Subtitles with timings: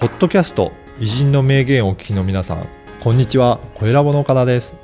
[0.00, 2.66] ポッドキャスト偉人の名言をお聞きの皆さん、
[3.00, 4.78] こんにちは、小ラボの岡田です。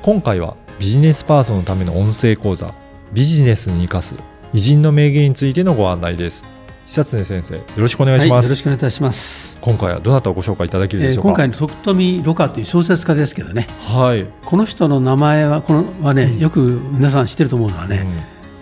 [0.00, 2.72] 今回はビジネスパーソンのための音声講座、
[3.12, 4.14] ビジネスに生かす
[4.54, 6.46] 偉人の名言についてのご案内です。
[6.86, 8.30] 久常先生、よろしくお願いします。
[8.30, 9.58] はい、よろしくお願いいたします。
[9.60, 14.26] 今回はどなたをご紹介いただけるでしょうか、えー今回の徳富ろ過という小説家ですけどね、はい。
[14.42, 18.06] この人の名前は、このはね、うんよく皆さん知ってると思うのはね、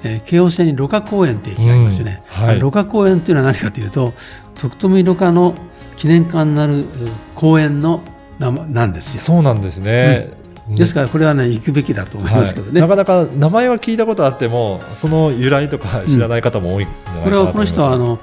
[0.03, 2.25] えー京王線にろ過公園という駅がありますよね。
[2.37, 4.13] うんはいあろ過公園というのは何かというと、
[4.59, 5.55] 徳富ろ過の
[5.97, 6.85] 記念館になるうん
[7.35, 8.03] 公園の
[8.39, 9.21] 名前なんですよ。
[9.21, 10.33] そうなんですね。
[10.69, 12.81] ですから、これはね、行くべきだと思いますけどね。
[12.81, 12.89] はい。
[12.89, 18.19] なかなか名前は聞いたことあっても、その由来とか知らない方も多いんじゃないかなこれは、この人は、あの、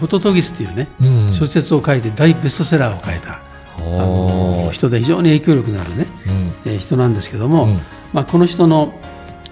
[0.00, 1.32] ホトトギスというね、うん。
[1.32, 3.42] 小説を書いて大ベストセラーを書いた、
[3.78, 6.52] あの人で非常に影響力のあるね、うん。
[6.72, 7.78] えー人なんですけども、うん。
[8.12, 8.92] まあ、この人の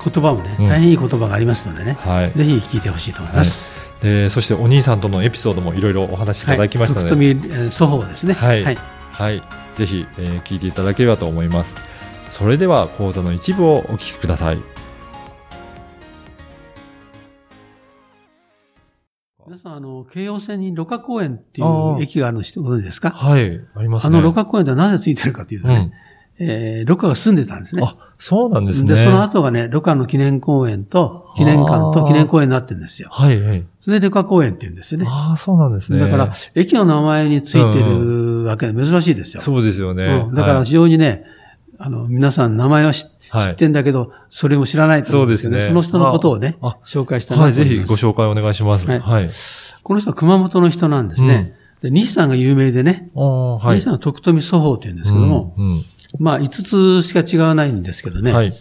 [0.05, 2.33] 言葉もね、うん大変いい言葉がありますのでね、はい。
[2.33, 3.73] ぜひ聞いてほしいと思います。
[4.01, 8.35] で、そしてお兄さんとのエピソードもいろいろお話しいただきましたので、はい、徳祖法ですね。
[8.35, 8.79] はいはい。
[9.11, 9.43] はい。
[9.75, 11.75] ぜひ、えー聞いていただければと思います。
[12.29, 14.59] それでは講座の一部をお聞きください。
[19.47, 23.11] 皆さん、あの、京葉線にろ過公園っていう駅があるの知ってご存知ですか？
[23.11, 23.61] はい。
[23.75, 24.17] ありますね。
[24.17, 25.93] あのろ過公園ではなぜついてるかというとね、
[26.39, 27.83] えー、ろ過が住んでたんですね。
[27.85, 28.95] あ、そうなんですね。
[28.95, 33.09] で、その後がね、ろ過の記念公園と、記念館と記念公園になってるんですよ。
[33.13, 33.65] はい、はい。
[33.81, 35.07] それでろ過公園って言うんですよね。
[35.09, 36.01] ああ、そうなんですね。
[36.01, 39.43] だから、駅の名前についてるわけで珍しいですよ。
[39.43, 40.27] そうですよね。
[40.29, 41.25] うんだからはい非常にね、
[41.79, 45.57] あの、皆さん名前は知はい知ってんだけど、それも知らないと思うんですよね。
[45.57, 47.65] そうですねその人のことをね紹介したいなはい、ぜ。
[47.65, 48.87] ひご紹介お願いします。
[48.89, 49.31] はいはい。
[49.83, 51.55] この人は熊本の人なんですね。
[51.83, 53.77] で西さんが有名でね、ああ、はい。
[53.77, 55.83] 西さんは徳富祖法というんですけども、うん、
[56.19, 58.53] まあ5つしか違わないんですけどね、うんはい。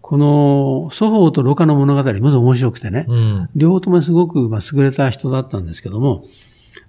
[0.00, 3.50] この祖法とろ過の物語、まず面白くてね、うん。
[3.56, 6.24] 両方ともすごくまあ優れた人だったんですけども、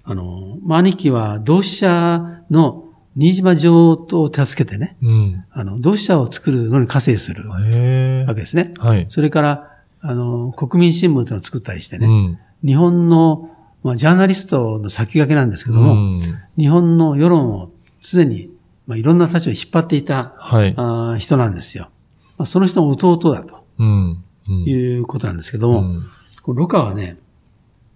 [0.03, 5.45] あの、まあ兄貴は同志社の新島城を助けてね、うん。
[5.51, 7.49] あの、同志社を作るのに加勢する。
[7.49, 7.57] わ
[8.35, 8.75] けですね。
[8.77, 9.07] はい。
[9.09, 12.39] それから、あの、国民新聞というのを作ったりしてね、うん。
[12.63, 13.49] 日本の、
[13.83, 18.51] まあ、ジャーナリストの先駆けなんですけども、うん日本の世論を常に、
[18.87, 20.73] まあ、いろんな立場に引っ張っていた、はい。
[20.77, 21.89] あー人なんですよ。
[22.37, 24.23] まあ、その人の弟だとうん。
[24.47, 24.63] うん。
[24.63, 26.09] いうことなんですけども、うん
[26.47, 27.17] このロカはね、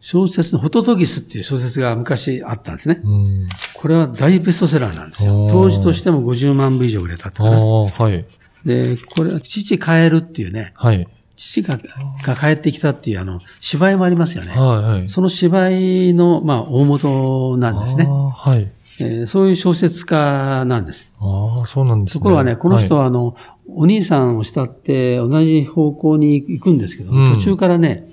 [0.02, 3.00] 小説のホトトギスっていう小説が昔あったんですね。
[3.02, 3.50] うん。
[3.76, 8.26] これは大ベストセラーなんですよ当時としても50万部以上売れたってかはい。
[8.66, 11.08] で、これは父帰るっていうね、はい。
[11.38, 11.80] 父が
[12.24, 14.52] が帰ってきたっていうあの、芝居もありますよね。
[14.52, 15.08] はい、はい。
[15.10, 18.70] その芝居の、まあ、大元なんですねはい。
[19.00, 21.14] えーそういう小説家なんです。
[21.20, 22.20] ああ、そうなんですね。
[22.20, 23.36] ところがね、この人はは、あの、
[23.68, 28.08] お兄さんを慕って同じ方向に行くんですけど、うん途中からね、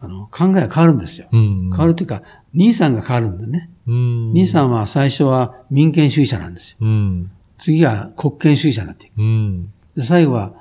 [0.00, 1.28] あの、考えが変わるんですよ。
[1.32, 1.70] い、うん。
[1.70, 2.22] 変わるというか、
[2.54, 3.70] 兄さんが変わるんだね。
[3.86, 4.32] うん。
[4.32, 6.76] 兄さんは最初は民権主義者なんですよ。
[6.80, 7.30] うん。
[7.58, 9.18] 次は国権主義者になっていく。
[9.18, 9.72] うん。
[9.96, 10.52] で、最後は、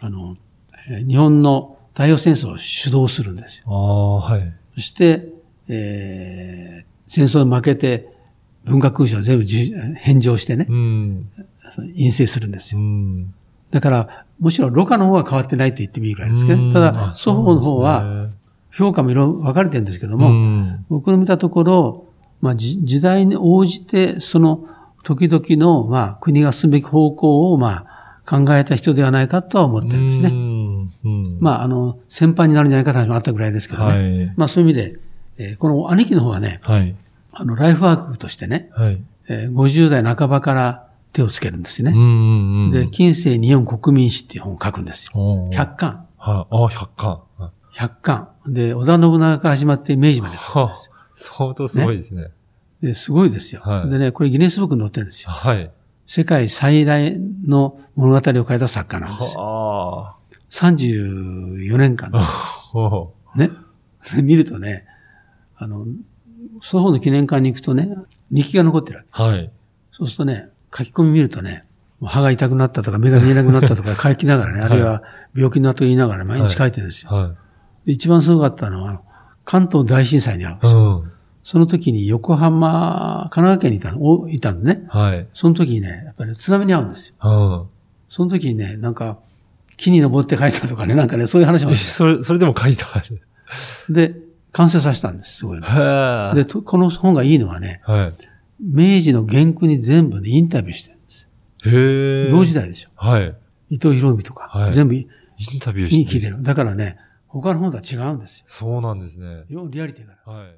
[0.00, 0.36] あの、
[0.90, 3.64] えー日本の太平洋戦争を主導するんですよ。
[3.68, 4.54] ああ、はい。
[4.74, 5.28] そして、
[5.68, 8.08] えー戦争に負けて、
[8.64, 11.30] 文化勲章を全部じ返上してねう、ん。
[11.94, 12.80] 陰性するんですよ。
[12.80, 13.34] うん。
[13.70, 18.40] だから、むしろ、ロカの方は変わってないと言ってもいいぐらいですけど、うんただ、祖母の方は、あ
[18.72, 22.06] 評価もいろいろ分かれてるんですけども、僕の見たところ、
[22.40, 24.66] まあ、じ時代に応じて、その
[25.02, 30.30] 時々の、まあ、国が進むべき方向を、まあ、考えた人ではないかとは思ってるんですうね。
[31.40, 33.94] まあ、あの、先輩になるんじゃないかと話もあったぐらいですけどね。
[33.94, 34.32] はい。
[34.36, 35.00] まあ、そういう意味で、
[35.38, 36.94] えーこの兄貴の方はね、はい。
[37.32, 39.02] あの、ライフワークとしてね、はい。
[39.28, 41.92] えー50代半ばから手をつけるんですね。
[41.92, 42.70] うんうんうん。
[42.70, 45.12] で、近世日本国民史っていう本を書くんですよ。
[45.14, 46.06] おー、100巻。
[46.18, 46.56] はい。
[46.56, 47.22] ああ、100巻。
[47.38, 48.28] は100巻。
[48.46, 50.92] で、織田信長から始まって明治まで書くんあですよ。
[51.14, 52.28] 相当すごいですね。
[52.82, 53.60] で、すごいですよ。
[53.62, 55.30] はいでね、これギネスブックに載ってるんですよ。
[55.30, 55.70] はい。
[56.06, 59.40] 世界最大の物語を書いた作家なんですよ。
[59.42, 60.16] あ
[60.50, 62.26] 34年間です
[63.36, 63.50] ね。
[64.22, 64.86] 見るとね、
[65.56, 65.86] あの、
[66.62, 67.88] 祖母の記念館に行くとね、
[68.30, 69.50] 日記が残ってるはい。
[69.92, 71.64] そうするとね、書き込み見るとね、
[72.02, 75.02] 歯が痛くなったとか目が見えなくなったとか 書きながらね、あるいは
[75.34, 77.10] 病気の後言いながら毎日書いてるんですよ。
[77.10, 77.34] は
[77.84, 79.02] で一番すごかったのは、
[79.44, 80.70] 関東大震災に遭うんでい。
[80.70, 81.00] すよ。
[81.00, 81.12] うん。
[81.42, 84.84] その時に横浜、神奈川県にいたの、おいたのね。
[84.88, 85.26] はい。
[85.34, 87.14] その時にね、やっぱり津波に遭うんですよ。
[87.22, 87.66] うん。
[88.08, 89.18] その時にね、なんか、
[89.76, 91.74] 木に登って書いたとかね、なんかね、そういう話もあ。
[91.74, 92.86] それ、それでも書いた。
[93.88, 94.14] で、
[94.52, 95.66] 完成させたんです、すごいの。
[95.66, 97.92] へで、とこの本がいいのはね、え。
[97.92, 98.12] はい。
[98.60, 101.28] 明治の原句に全部ね、インタビューしてるんです。
[101.66, 102.30] へえ。
[102.30, 102.90] 同時代ですよ。
[102.96, 103.34] はい。
[103.70, 105.08] 伊藤博文とか、はい全部い
[105.52, 106.42] インタビューしてる。
[106.42, 106.98] だからね、
[107.28, 108.44] 他の本とは違うんですよ。
[108.48, 109.44] そうなんですね。
[109.48, 110.38] よリアリティがある。
[110.38, 110.54] はい。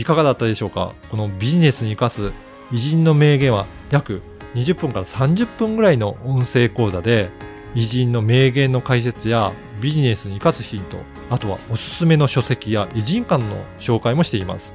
[0.00, 0.92] いかがだったでしょうか？
[1.10, 2.32] このビジネスに活かす
[2.70, 4.20] 偉人の名言は約
[4.54, 7.30] 20分から30分ぐらいの音声講座で
[7.76, 9.52] 偉人の名言の解説や
[9.82, 10.96] ビジネスに活かすヒント、
[11.28, 14.74] あとはおすすめの書籍や偉人館の紹介もしています。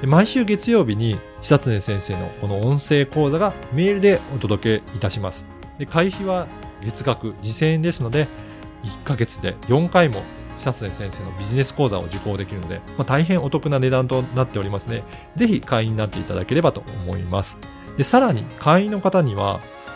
[0.00, 5.46] で毎週月曜日に久常先生のこの音声講座がメールでお届けいたします。
[5.78, 6.48] で会費は
[6.82, 8.28] 月額2000円ですので、
[8.84, 10.22] 1ヶ月で4回も
[10.56, 15.04] 久常先生のビジネス講座を受講できるので、まあ、大変お得な値段となっておりますね。
[15.36, 17.58] ぜひ会員になっていただければと思います。
[17.98, 19.60] で、さらに会員の方には、